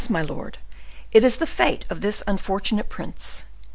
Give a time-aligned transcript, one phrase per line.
[0.09, 0.57] my lord,
[1.11, 3.45] it is the fate of this unfortunate prince.